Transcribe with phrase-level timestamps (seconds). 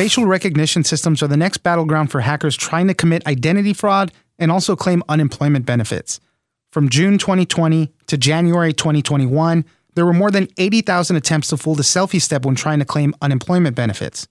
[0.00, 4.50] Facial recognition systems are the next battleground for hackers trying to commit identity fraud and
[4.50, 6.20] also claim unemployment benefits.
[6.72, 9.62] From June 2020 to January 2021,
[9.94, 13.14] there were more than 80,000 attempts to fool the selfie step when trying to claim
[13.20, 14.26] unemployment benefits.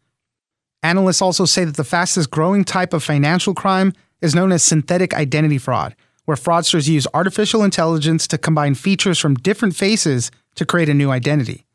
[0.81, 5.13] Analysts also say that the fastest growing type of financial crime is known as synthetic
[5.13, 5.95] identity fraud,
[6.25, 11.11] where fraudsters use artificial intelligence to combine features from different faces to create a new
[11.11, 11.67] identity.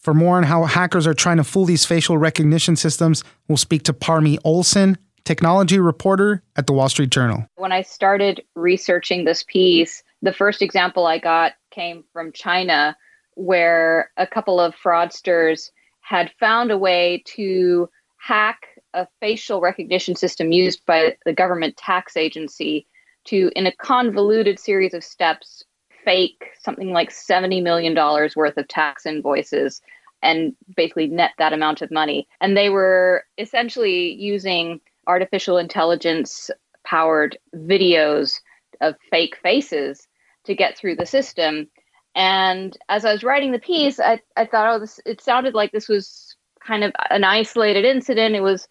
[0.00, 3.82] For more on how hackers are trying to fool these facial recognition systems, we'll speak
[3.82, 7.46] to Parmy Olson, technology reporter at the Wall Street Journal.
[7.56, 12.96] When I started researching this piece, the first example I got came from China,
[13.34, 15.70] where a couple of fraudsters
[16.00, 22.16] had found a way to hack a facial recognition system used by the government tax
[22.16, 22.86] agency
[23.26, 25.62] to, in a convoluted series of steps,
[26.04, 29.80] fake something like $70 million worth of tax invoices
[30.22, 32.28] and basically net that amount of money.
[32.40, 36.50] And they were essentially using artificial intelligence
[36.84, 38.40] powered videos
[38.80, 40.06] of fake faces
[40.44, 41.68] to get through the system.
[42.14, 45.72] And as I was writing the piece, I, I thought, oh, this it sounded like
[45.72, 48.34] this was kind of an isolated incident.
[48.34, 48.66] It was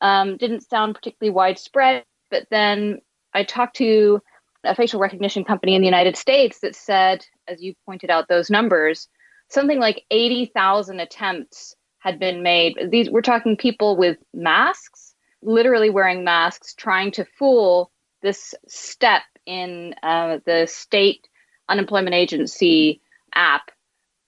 [0.00, 2.04] um, didn't sound particularly widespread.
[2.30, 3.00] But then
[3.34, 4.20] I talked to
[4.64, 8.50] a facial recognition company in the United States that said, as you pointed out, those
[8.50, 9.08] numbers,
[9.48, 12.78] something like 80,000 attempts had been made.
[12.90, 17.90] These we're talking people with masks, literally wearing masks, trying to fool
[18.22, 21.28] this step in uh, the state
[21.68, 23.00] unemployment agency
[23.34, 23.70] app.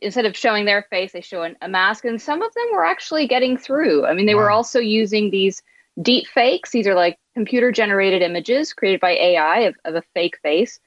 [0.00, 2.84] Instead of showing their face, they show an, a mask, and some of them were
[2.84, 4.04] actually getting through.
[4.04, 4.42] I mean, they wow.
[4.42, 5.62] were also using these
[6.00, 6.71] deep fakes.
[6.71, 10.81] These are like computer generated images created by AI of, of a fake face.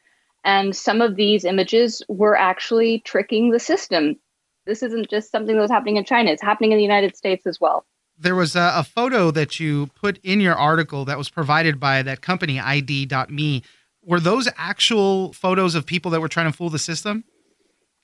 [0.44, 4.18] And some of these images were actually tricking the system.
[4.66, 7.46] This isn't just something that was happening in China, it's happening in the United States
[7.48, 7.86] as well.
[8.18, 12.02] There was a, a photo that you put in your article that was provided by
[12.04, 13.64] that company, ID.me.
[14.04, 17.26] Were those actual photos of people that were trying to fool the system?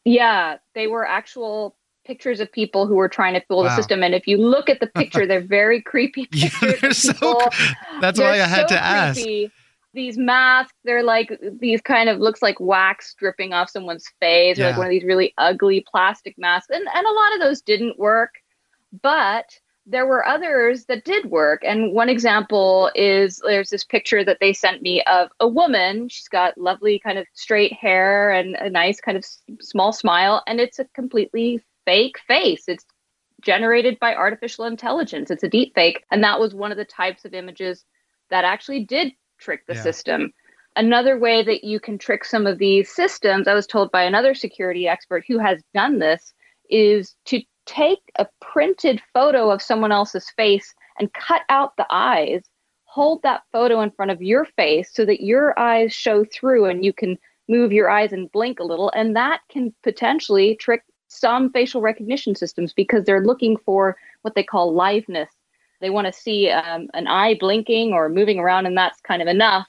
[0.03, 1.75] Yeah, they were actual
[2.05, 3.63] pictures of people who were trying to fool wow.
[3.63, 4.03] the system.
[4.03, 7.05] And if you look at the picture, they're very creepy pictures.
[7.05, 7.49] Yeah, so,
[7.99, 9.21] that's why I had so to ask.
[9.21, 9.51] Creepy.
[9.93, 14.67] These masks, they're like these kind of looks like wax dripping off someone's face, yeah.
[14.67, 16.69] or like one of these really ugly plastic masks.
[16.69, 18.35] And and a lot of those didn't work,
[19.01, 21.61] but there were others that did work.
[21.65, 26.07] And one example is there's this picture that they sent me of a woman.
[26.07, 29.25] She's got lovely kind of straight hair and a nice kind of
[29.59, 32.63] small smile, and it's a completely fake face.
[32.67, 32.85] It's
[33.41, 35.31] generated by artificial intelligence.
[35.31, 36.03] It's a deep fake.
[36.11, 37.83] And that was one of the types of images
[38.29, 39.81] that actually did trick the yeah.
[39.81, 40.31] system.
[40.75, 44.33] Another way that you can trick some of these systems, I was told by another
[44.33, 46.33] security expert who has done this,
[46.69, 52.43] is to take a printed photo of someone else's face and cut out the eyes,
[52.85, 56.85] hold that photo in front of your face so that your eyes show through and
[56.85, 57.17] you can
[57.49, 58.91] move your eyes and blink a little.
[58.95, 64.43] And that can potentially trick some facial recognition systems because they're looking for what they
[64.43, 65.27] call liveness.
[65.81, 69.27] They want to see um, an eye blinking or moving around, and that's kind of
[69.27, 69.67] enough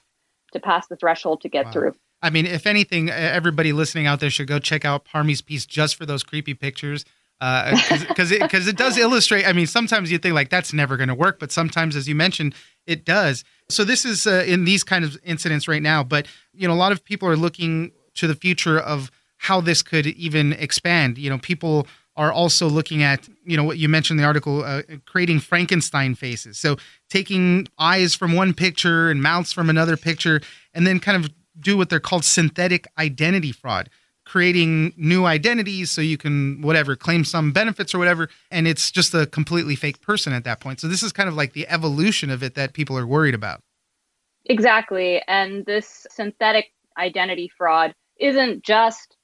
[0.53, 1.71] to pass the threshold to get wow.
[1.71, 1.95] through.
[2.21, 5.95] I mean, if anything, everybody listening out there should go check out Parmy's piece just
[5.95, 7.03] for those creepy pictures.
[7.39, 9.45] Because uh, it, cause it does illustrate.
[9.45, 12.15] I mean, sometimes you think like that's never going to work, but sometimes, as you
[12.15, 12.55] mentioned,
[12.87, 13.43] it does.
[13.67, 16.05] So this is uh, in these kind of incidents right now.
[16.05, 19.11] But you know, a lot of people are looking to the future of
[19.43, 21.17] how this could even expand.
[21.17, 24.63] You know, people are also looking at, you know, what you mentioned in the article,
[24.63, 26.57] uh, creating Frankenstein faces.
[26.57, 26.77] So
[27.09, 30.39] taking eyes from one picture and mouths from another picture,
[30.73, 31.29] and then kind of
[31.59, 33.89] do what they're called synthetic identity fraud,
[34.25, 38.29] creating new identities so you can, whatever, claim some benefits or whatever.
[38.49, 40.79] And it's just a completely fake person at that point.
[40.79, 43.59] So this is kind of like the evolution of it that people are worried about.
[44.45, 45.21] Exactly.
[45.27, 49.17] And this synthetic identity fraud isn't just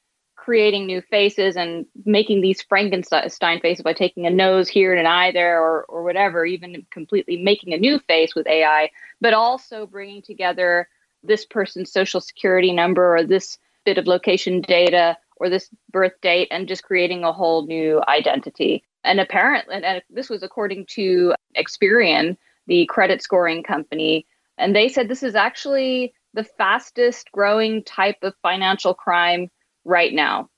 [0.49, 5.05] creating new faces and making these Frankenstein faces by taking a nose here and an
[5.05, 8.89] eye there or, or whatever, even completely making a new face with AI,
[9.21, 10.89] but also bringing together
[11.21, 16.47] this person's social security number or this bit of location data or this birth date
[16.49, 18.83] and just creating a whole new identity.
[19.03, 24.25] And apparently, and this was according to Experian, the credit scoring company,
[24.57, 29.51] And they said this is actually the fastest growing type of financial crime
[29.85, 30.49] right now.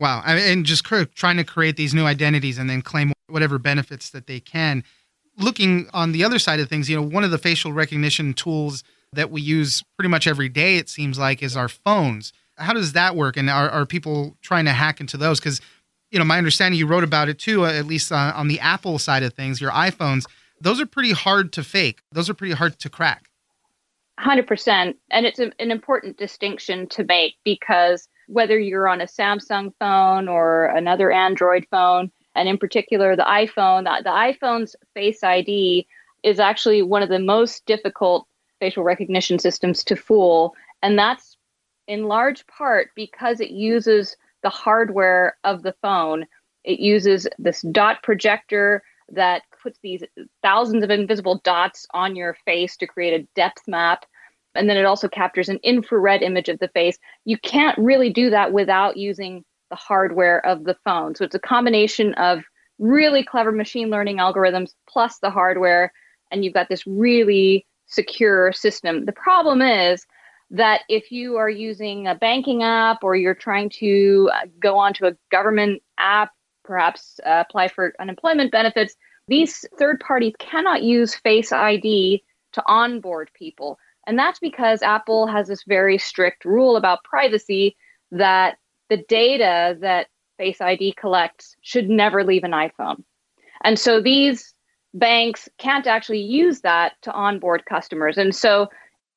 [0.00, 0.22] Wow.
[0.24, 4.40] And just trying to create these new identities and then claim whatever benefits that they
[4.40, 4.84] can.
[5.36, 8.84] Looking on the other side of things, you know, one of the facial recognition tools
[9.12, 12.32] that we use pretty much every day, it seems like, is our phones.
[12.56, 13.36] How does that work?
[13.36, 15.40] And are, are people trying to hack into those?
[15.40, 15.60] Because,
[16.10, 18.60] you know, my understanding, you wrote about it too, uh, at least on, on the
[18.60, 20.26] Apple side of things, your iPhones,
[20.60, 22.00] those are pretty hard to fake.
[22.12, 23.30] Those are pretty hard to crack.
[24.20, 24.94] 100%.
[25.10, 30.28] And it's a, an important distinction to make because whether you're on a Samsung phone
[30.28, 35.86] or another Android phone, and in particular the iPhone, the, the iPhone's Face ID
[36.22, 38.26] is actually one of the most difficult
[38.60, 40.54] facial recognition systems to fool.
[40.82, 41.36] And that's
[41.86, 46.26] in large part because it uses the hardware of the phone.
[46.64, 50.02] It uses this dot projector that puts these
[50.42, 54.04] thousands of invisible dots on your face to create a depth map.
[54.58, 56.98] And then it also captures an infrared image of the face.
[57.24, 61.14] You can't really do that without using the hardware of the phone.
[61.14, 62.42] So it's a combination of
[62.78, 65.92] really clever machine learning algorithms plus the hardware.
[66.30, 69.04] And you've got this really secure system.
[69.04, 70.06] The problem is
[70.50, 75.06] that if you are using a banking app or you're trying to uh, go onto
[75.06, 76.32] a government app,
[76.64, 78.94] perhaps uh, apply for unemployment benefits,
[79.26, 82.22] these third parties cannot use Face ID
[82.52, 83.78] to onboard people.
[84.08, 87.76] And that's because Apple has this very strict rule about privacy
[88.10, 88.56] that
[88.88, 90.08] the data that
[90.38, 93.02] Face ID collects should never leave an iPhone.
[93.64, 94.54] And so these
[94.94, 98.16] banks can't actually use that to onboard customers.
[98.16, 98.68] And so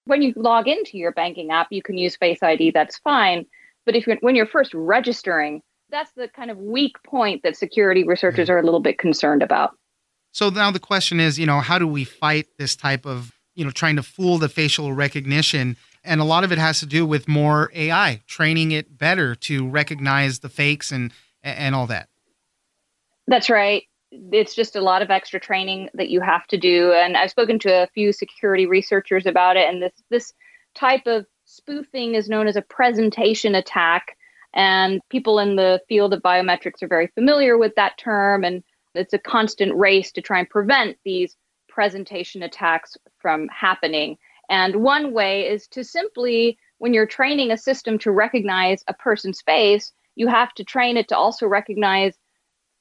[0.06, 3.46] when you log into your banking app, you can use Face ID, that's fine.
[3.86, 8.04] But if you're, when you're first registering, that's the kind of weak point that security
[8.04, 8.56] researchers mm-hmm.
[8.56, 9.72] are a little bit concerned about.
[10.34, 13.66] So now the question is, you know, how do we fight this type of, you
[13.66, 15.78] know, trying to fool the facial recognition?
[16.04, 19.68] And a lot of it has to do with more AI, training it better to
[19.68, 21.12] recognize the fakes and
[21.44, 22.08] and all that.
[23.28, 23.84] That's right.
[24.12, 26.92] It's just a lot of extra training that you have to do.
[26.92, 29.70] And i've spoken to a few security researchers about it.
[29.70, 30.34] And this this
[30.76, 34.18] type of spoofing is known as a presentation attack.
[34.54, 38.44] And people in the field of biometrics are very familiar with that term.
[38.44, 38.64] And
[38.96, 41.36] it's a constant race to try and prevent these
[41.72, 44.18] presentation attacks from happening
[44.50, 49.42] and one way is to simply when you're training a system to recognize a person's
[49.42, 52.18] face you have to train it to also recognize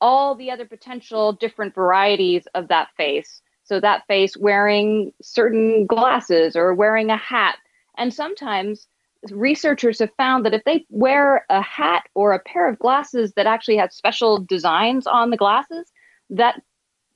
[0.00, 3.42] all the other potential different varieties of that face.
[3.64, 7.56] So that face wearing certain glasses or wearing a hat.
[7.96, 8.88] And sometimes
[9.30, 13.46] researchers have found that if they wear a hat or a pair of glasses that
[13.46, 15.92] actually have special designs on the glasses,
[16.30, 16.60] that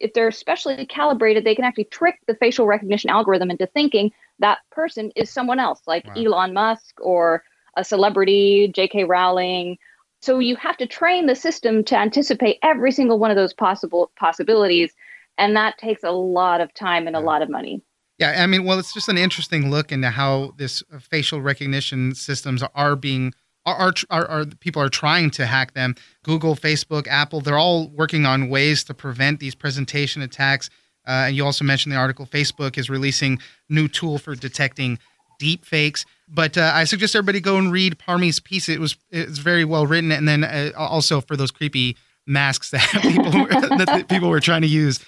[0.05, 4.59] if they're specially calibrated, they can actually trick the facial recognition algorithm into thinking that
[4.71, 6.15] person is someone else, like wow.
[6.17, 7.43] Elon Musk or
[7.77, 9.05] a celebrity, J.K.
[9.05, 9.79] Rowling,
[10.25, 14.11] so you have to train the system to anticipate every single one of those possible
[14.17, 14.95] possibilities.
[15.37, 17.83] And that takes a lot of time and a lot of money.
[18.19, 22.15] Yeah, I mean, well, it's just an interesting look into how this uh, facial recognition
[22.15, 23.35] systems are being
[23.67, 25.95] are, are, are, people are trying to hack them.
[26.23, 30.71] Google, Facebook, Apple, they're all working on ways to prevent these presentation attacks.
[31.07, 34.99] Uh, and you also mentioned the article Facebook is releasing new tool for detecting
[35.39, 36.07] deep fakes.
[36.29, 38.69] But uh, I suggest everybody go and read Parmy's piece.
[38.69, 41.97] It was it's very well written, and then uh, also for those creepy
[42.27, 43.49] masks that people were,
[43.85, 45.05] that people were trying to use.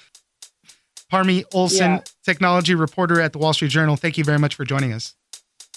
[1.10, 2.00] Parmy Olson, yeah.
[2.24, 3.96] technology reporter at the Wall Street Journal.
[3.96, 5.14] Thank you very much for joining us.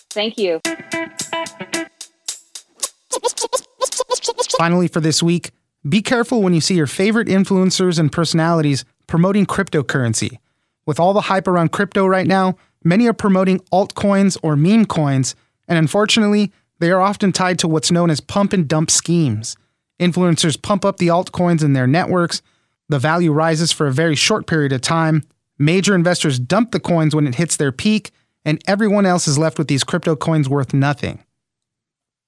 [0.10, 0.60] Thank you.
[4.60, 5.50] Finally, for this week,
[5.88, 10.38] be careful when you see your favorite influencers and personalities promoting cryptocurrency.
[10.86, 15.36] With all the hype around crypto right now, Many are promoting altcoins or meme coins,
[15.68, 19.58] and unfortunately, they are often tied to what's known as pump and dump schemes.
[20.00, 22.42] Influencers pump up the altcoins in their networks,
[22.88, 25.24] the value rises for a very short period of time,
[25.58, 28.12] major investors dump the coins when it hits their peak,
[28.46, 31.24] and everyone else is left with these crypto coins worth nothing.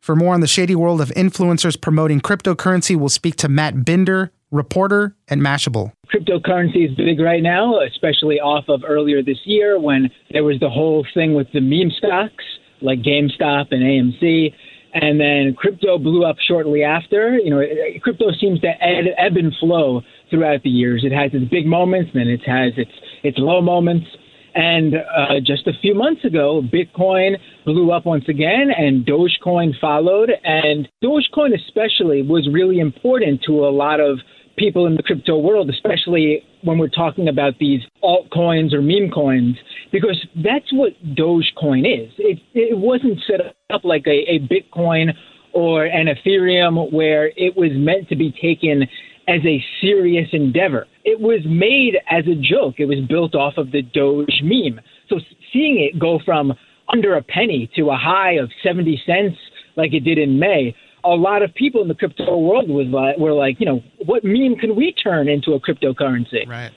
[0.01, 4.31] For more on the shady world of influencers promoting cryptocurrency, we'll speak to Matt Binder,
[4.49, 5.91] reporter at Mashable.
[6.11, 10.71] Cryptocurrency is big right now, especially off of earlier this year when there was the
[10.71, 12.43] whole thing with the meme stocks
[12.81, 14.51] like GameStop and AMC.
[14.95, 17.37] And then crypto blew up shortly after.
[17.37, 17.61] You know,
[18.01, 21.03] crypto seems to ebb and flow throughout the years.
[21.05, 22.91] It has its big moments, and then it has its
[23.23, 24.07] its low moments.
[24.53, 30.29] And uh, just a few months ago, Bitcoin blew up once again, and Dogecoin followed.
[30.43, 34.19] And Dogecoin, especially, was really important to a lot of
[34.57, 39.55] people in the crypto world, especially when we're talking about these altcoins or meme coins,
[39.91, 42.11] because that's what Dogecoin is.
[42.17, 45.13] It, it wasn't set up like a, a Bitcoin
[45.53, 48.83] or an Ethereum where it was meant to be taken
[49.27, 50.87] as a serious endeavor.
[51.03, 52.75] It was made as a joke.
[52.77, 54.79] It was built off of the Doge meme.
[55.09, 55.19] So
[55.51, 56.53] seeing it go from
[56.91, 59.37] under a penny to a high of 70 cents
[59.75, 63.17] like it did in May, a lot of people in the crypto world was like,
[63.17, 66.47] were like, you know, what meme can we turn into a cryptocurrency?
[66.47, 66.71] Right.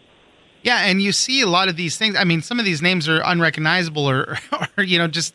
[0.62, 2.16] Yeah, and you see a lot of these things.
[2.16, 4.38] I mean, some of these names are unrecognizable or,
[4.78, 5.34] or you know, just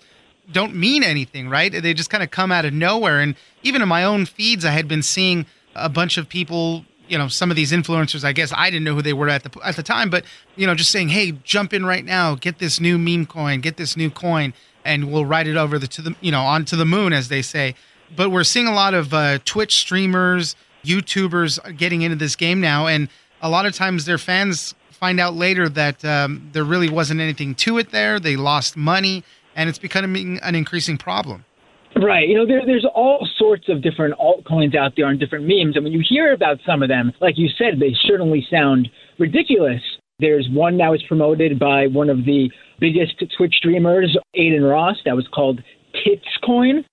[0.51, 1.71] don't mean anything, right?
[1.71, 3.19] They just kind of come out of nowhere.
[3.19, 7.17] And even in my own feeds, I had been seeing a bunch of people, you
[7.17, 8.23] know, some of these influencers.
[8.23, 10.23] I guess I didn't know who they were at the at the time, but
[10.55, 13.77] you know, just saying, "Hey, jump in right now, get this new meme coin, get
[13.77, 14.53] this new coin,
[14.85, 17.41] and we'll ride it over the to the you know onto the moon," as they
[17.41, 17.75] say.
[18.15, 22.87] But we're seeing a lot of uh, Twitch streamers, YouTubers getting into this game now,
[22.87, 23.09] and
[23.41, 27.55] a lot of times their fans find out later that um, there really wasn't anything
[27.55, 28.19] to it there.
[28.19, 29.23] They lost money
[29.55, 31.45] and it's becoming an increasing problem.
[31.95, 32.27] Right.
[32.27, 35.75] You know, there, there's all sorts of different altcoins out there and different memes.
[35.75, 39.81] And when you hear about some of them, like you said, they certainly sound ridiculous.
[40.19, 45.15] There's one that was promoted by one of the biggest Twitch streamers, Adin Ross, that
[45.15, 45.61] was called
[45.95, 46.85] Titscoin.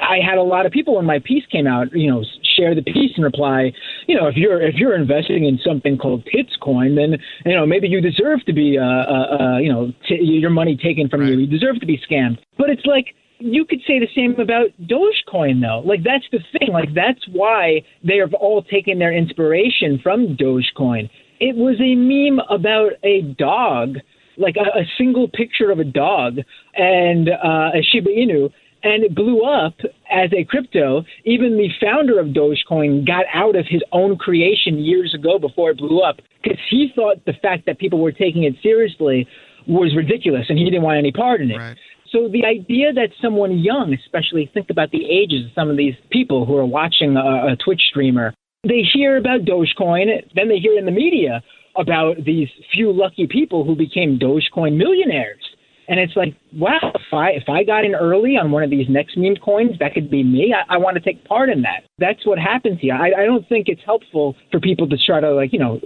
[0.00, 2.24] I had a lot of people when my piece came out, you know,
[2.56, 3.72] share the piece and reply,
[4.06, 7.88] you know, if you're if you're investing in something called Titscoin, then you know maybe
[7.88, 11.30] you deserve to be, uh, uh, uh you know, t- your money taken from right.
[11.30, 11.38] you.
[11.40, 12.38] You deserve to be scammed.
[12.58, 15.82] But it's like you could say the same about Dogecoin, though.
[15.86, 16.72] Like that's the thing.
[16.72, 21.10] Like that's why they have all taken their inspiration from Dogecoin.
[21.40, 23.96] It was a meme about a dog,
[24.38, 26.38] like a, a single picture of a dog
[26.74, 28.50] and uh, a Shiba Inu
[28.84, 29.74] and it blew up
[30.10, 31.04] as a crypto.
[31.24, 35.78] Even the founder of Dogecoin got out of his own creation years ago before it
[35.78, 39.26] blew up because he thought the fact that people were taking it seriously
[39.66, 41.56] was ridiculous and he didn't want any part in it.
[41.56, 41.76] Right.
[42.14, 45.94] So the idea that someone young, especially think about the ages of some of these
[46.12, 50.06] people who are watching a, a Twitch streamer, they hear about Dogecoin,
[50.36, 51.42] then they hear in the media
[51.76, 55.42] about these few lucky people who became Dogecoin millionaires
[55.88, 58.86] and it's like, wow, if I if I got in early on one of these
[58.88, 60.54] next meme coins, that could be me.
[60.54, 61.84] I, I want to take part in that.
[61.98, 62.94] That's what happens here.
[62.94, 65.80] I, I don't think it's helpful for people to try to like you know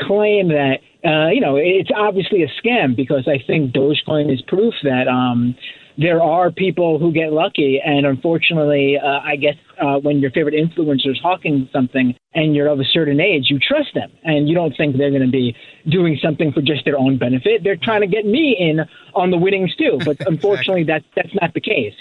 [0.00, 4.74] claim that uh, you know it's obviously a scam because I think Dogecoin is proof
[4.82, 5.54] that um,
[5.98, 10.54] there are people who get lucky, and unfortunately, uh, I guess uh, when your favorite
[10.54, 14.54] influencer is hawking something and you're of a certain age, you trust them, and you
[14.54, 15.56] don't think they're going to be
[15.90, 17.64] doing something for just their own benefit.
[17.64, 18.80] They're trying to get me in
[19.14, 21.10] on the winnings too, but unfortunately, exactly.
[21.16, 21.94] that's that's not the case.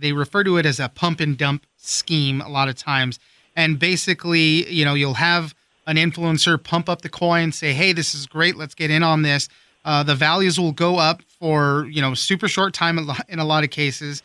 [0.00, 3.18] They refer to it as a pump and dump scheme a lot of times,
[3.54, 5.54] and basically, you know, you'll have
[5.86, 9.22] an influencer pump up the coin, say, "Hey, this is great, let's get in on
[9.22, 9.48] this."
[9.84, 12.98] Uh, the values will go up for you know super short time
[13.28, 14.22] in a lot of cases,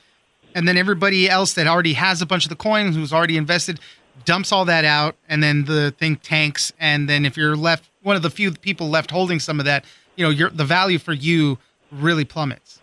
[0.56, 3.80] and then everybody else that already has a bunch of the coins, who's already invested,
[4.26, 6.72] dumps all that out, and then the thing tanks.
[6.80, 9.86] And then if you're left, one of the few people left holding some of that,
[10.16, 11.58] you know, your the value for you
[11.92, 12.82] really plummets.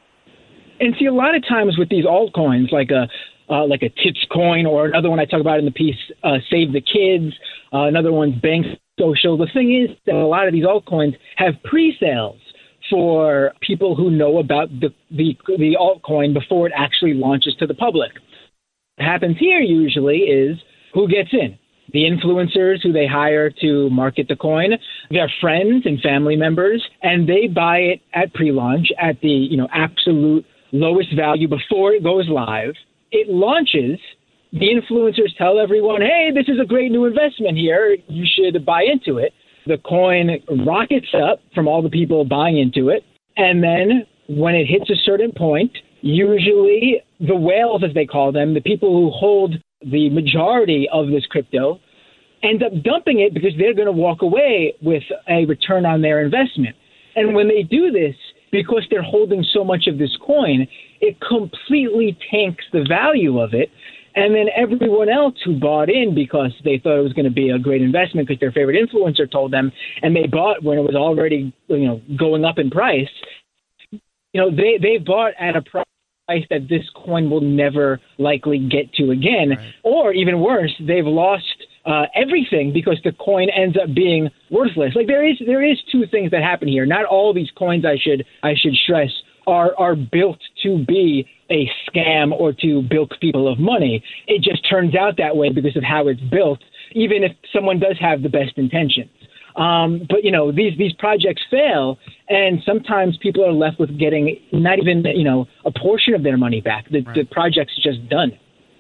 [0.81, 3.09] And see, a lot of times with these altcoins, like a
[3.49, 6.39] uh, like a Tits coin or another one I talk about in the piece, uh,
[6.51, 7.35] Save the Kids.
[7.73, 8.67] Uh, another one's Bank
[8.99, 9.37] Social.
[9.37, 12.41] The thing is that a lot of these altcoins have pre-sales
[12.91, 17.75] for people who know about the, the, the altcoin before it actually launches to the
[17.75, 18.13] public.
[18.97, 20.57] What happens here usually is
[20.93, 21.59] who gets in?
[21.93, 24.71] The influencers who they hire to market the coin,
[25.11, 29.69] their friends and family members, and they buy it at pre-launch at the you know
[29.73, 32.75] absolute lowest value before it goes live.
[33.15, 33.99] It launches.
[34.53, 37.97] The influencers tell everyone, "Hey, this is a great new investment here.
[38.09, 39.33] You should buy into it."
[39.67, 43.03] the coin rockets up from all the people buying into it.
[43.37, 48.55] And then when it hits a certain point, usually the whales, as they call them,
[48.55, 49.55] the people who hold
[49.85, 51.81] the majority of this crypto,
[52.43, 56.23] end up dumping it because they're going to walk away with a return on their
[56.23, 56.77] investment.
[57.17, 58.15] And when they do this,
[58.53, 60.67] because they're holding so much of this coin,
[61.01, 63.71] it completely tanks the value of it
[64.17, 67.51] and then everyone else who bought in because they thought it was going to be
[67.51, 69.73] a great investment because their favorite influencer told them,
[70.03, 73.09] and they bought when it was already you know going up in price.
[73.91, 74.01] You
[74.35, 79.11] know they they bought at a price that this coin will never likely get to
[79.11, 79.75] again, right.
[79.83, 84.95] or even worse, they've lost uh, everything because the coin ends up being worthless.
[84.95, 86.87] Like there is there is two things that happen here.
[86.87, 89.11] Not all these coins I should I should stress
[89.47, 94.03] are are built to be a scam or to bilk people of money.
[94.27, 96.61] It just turns out that way because of how it's built.
[96.95, 99.11] even if someone does have the best intentions.
[99.57, 101.99] Um, but you know these these projects fail,
[102.29, 106.37] and sometimes people are left with getting not even you know a portion of their
[106.37, 106.89] money back.
[106.91, 107.15] The, right.
[107.15, 108.37] the project's just done.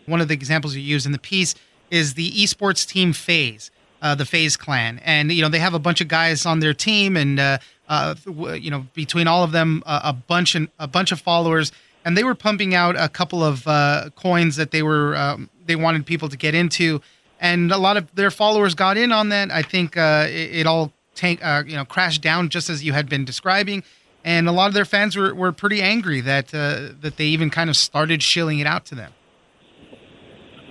[0.06, 1.54] One of the examples you use in the piece
[1.90, 3.70] is the esports team FaZe,
[4.02, 6.74] uh, the FaZe Clan, and you know they have a bunch of guys on their
[6.74, 11.12] team, and uh, uh, you know between all of them, a bunch and a bunch
[11.12, 11.72] of followers,
[12.04, 15.76] and they were pumping out a couple of uh, coins that they were um, they
[15.76, 17.00] wanted people to get into
[17.44, 19.50] and a lot of their followers got in on that.
[19.50, 22.92] I think uh, it, it, all tank, uh, you know, crashed down just as you
[22.94, 23.82] had been describing,
[24.24, 27.50] and a lot of their fans were, were pretty angry that uh, that they even
[27.50, 29.12] kind of started shilling it out to them.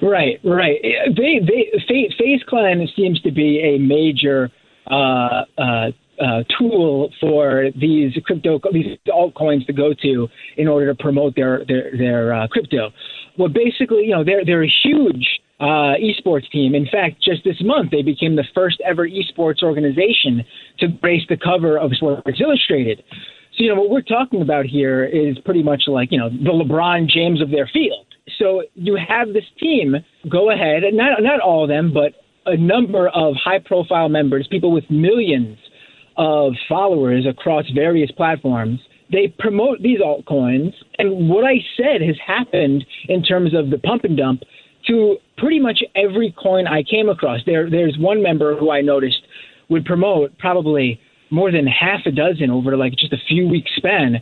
[0.01, 0.79] Right, right.
[1.15, 4.51] They, they, FaZe Clan seems to be a major
[4.87, 10.27] uh, uh, uh, tool for these crypto these altcoins to go to
[10.57, 12.91] in order to promote their their their uh, crypto.
[13.37, 15.27] Well, basically, you know, they're they're a huge
[15.59, 16.75] uh, esports team.
[16.75, 20.43] In fact, just this month, they became the first ever esports organization
[20.79, 23.03] to grace the cover of Sports Illustrated.
[23.57, 26.49] So, you know, what we're talking about here is pretty much like, you know, the
[26.49, 28.05] LeBron James of their field.
[28.39, 29.95] So you have this team
[30.29, 32.13] go ahead, not, not all of them, but
[32.45, 35.57] a number of high profile members, people with millions
[36.17, 38.79] of followers across various platforms.
[39.11, 40.73] They promote these altcoins.
[40.97, 44.43] And what I said has happened in terms of the pump and dump
[44.87, 47.41] to pretty much every coin I came across.
[47.45, 49.21] There, there's one member who I noticed
[49.69, 54.21] would promote probably more than half a dozen over like just a few weeks span.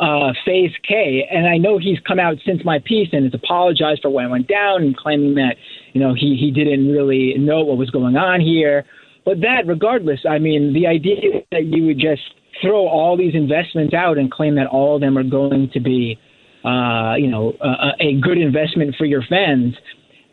[0.00, 4.00] Uh, FaZe Kay, and I know he's come out since my piece and has apologized
[4.02, 5.56] for I went down and claiming that
[5.92, 8.84] you know he he didn't really know what was going on here.
[9.24, 12.22] But that, regardless, I mean, the idea that you would just
[12.60, 16.18] throw all these investments out and claim that all of them are going to be,
[16.64, 19.74] uh, you know, a, a good investment for your fans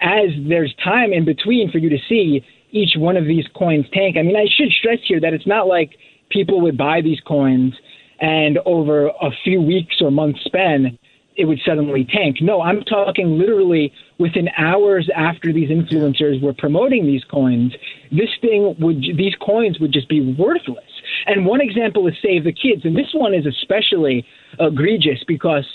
[0.01, 4.15] as there's time in between for you to see each one of these coins tank.
[4.17, 5.91] I mean, I should stress here that it's not like
[6.29, 7.74] people would buy these coins
[8.22, 10.97] and over a few weeks or months span,
[11.39, 12.38] it would suddenly tank.
[12.41, 17.73] No, I'm talking literally within hours after these influencers were promoting these coins,
[18.12, 20.84] this thing would, these coins would just be worthless.
[21.25, 24.25] And one example is Save the Kids, and this one is especially
[24.60, 25.65] egregious because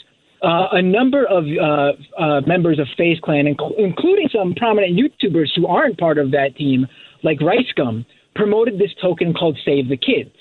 [0.43, 5.49] uh, a number of uh, uh, members of FaZe Clan, inc- including some prominent YouTubers
[5.57, 6.87] who aren't part of that team,
[7.23, 10.37] like RiceGum, promoted this token called Save the Kids.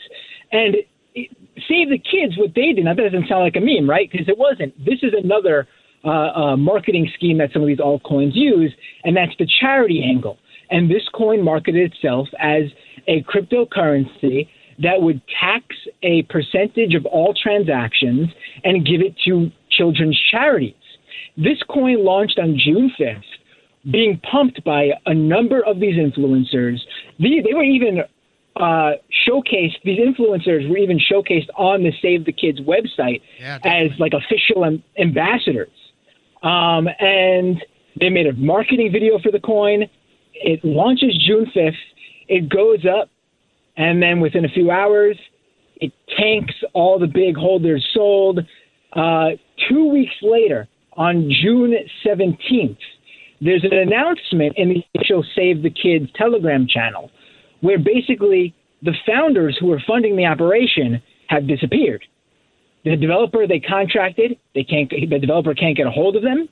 [0.52, 0.76] And
[1.68, 4.10] Save the Kids, what they did, now that doesn't sound like a meme, right?
[4.12, 4.74] Because it wasn't.
[4.84, 5.68] This is another
[6.04, 10.38] uh, uh, marketing scheme that some of these altcoins use, and that's the charity angle.
[10.70, 12.64] And this coin marketed itself as
[13.08, 14.48] a cryptocurrency
[14.80, 15.64] that would tax
[16.02, 18.30] a percentage of all transactions
[18.64, 20.74] and give it to children's charities.
[21.38, 23.22] This coin launched on June 5th,
[23.92, 26.78] being pumped by a number of these influencers.
[27.20, 28.00] They, they were even
[28.56, 28.92] uh,
[29.28, 34.14] showcased, these influencers were even showcased on the Save the Kids website yeah, as like
[34.14, 35.70] official am- ambassadors.
[36.44, 37.64] Um, and
[38.00, 39.90] they made a marketing video for the coin.
[40.34, 41.74] It launches June 5th.
[42.28, 43.10] It goes up,
[43.76, 45.18] and then within a few hours,
[45.78, 46.54] it tanks.
[46.74, 48.40] All the big holders sold.
[48.94, 49.32] Uh,
[49.68, 52.78] two weeks later, on June 17th,
[53.42, 57.10] there's an announcement in the official Save the Kids Telegram channel
[57.64, 62.04] where basically the founders who were funding the operation have disappeared.
[62.84, 66.50] The developer they contracted, they can't, the developer can't get a hold of them.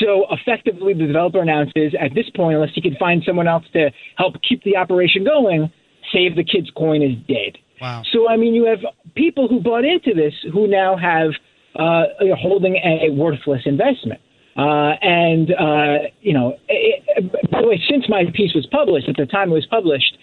[0.00, 3.90] So effectively, the developer announces at this point, unless he can find someone else to
[4.16, 5.70] help keep the operation going,
[6.12, 7.56] Save the Kids coin is dead.
[7.80, 8.02] Wow.
[8.12, 8.80] So I mean, you have
[9.14, 11.30] people who bought into this who now have
[11.76, 12.04] uh,
[12.36, 14.20] holding a worthless investment.
[14.56, 19.16] Uh, and uh, you know, it, by the way, since my piece was published, at
[19.16, 20.18] the time it was published,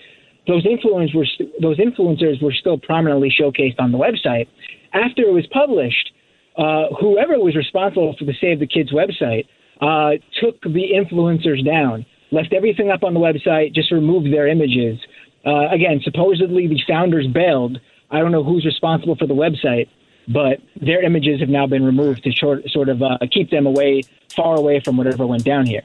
[0.47, 1.27] those influencers were
[1.61, 4.47] those influencers were still prominently showcased on the website.
[4.93, 6.11] After it was published,
[6.57, 9.45] uh, whoever was responsible for the Save the Kids website
[9.81, 14.97] uh, took the influencers down, left everything up on the website, just removed their images.
[15.45, 17.79] Uh, again, supposedly the founders bailed.
[18.09, 19.87] I don't know who's responsible for the website,
[20.27, 24.03] but their images have now been removed to short, sort of uh, keep them away,
[24.35, 25.83] far away from whatever went down here.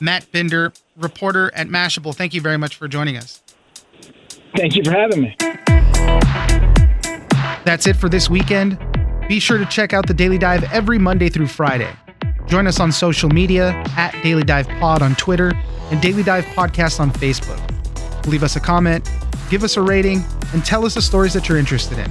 [0.00, 3.42] Matt Binder, reporter at Mashable, thank you very much for joining us.
[4.56, 5.36] Thank you for having me.
[7.64, 8.78] That's it for this weekend.
[9.28, 11.90] Be sure to check out the Daily Dive every Monday through Friday.
[12.46, 15.52] Join us on social media at Daily Dive Pod on Twitter
[15.90, 17.60] and Daily Dive Podcast on Facebook.
[18.26, 19.10] Leave us a comment,
[19.50, 22.10] give us a rating, and tell us the stories that you're interested in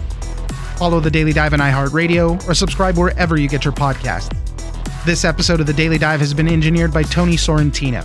[0.77, 4.31] follow the Daily Dive on iHeartRadio, or subscribe wherever you get your podcast.
[5.07, 8.03] This episode of the Daily Dive has been engineered by Tony Sorrentino.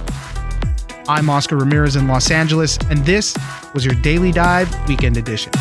[1.09, 3.37] I'm Oscar Ramirez in Los Angeles, and this
[3.75, 5.53] was your Daily Dive Weekend Edition.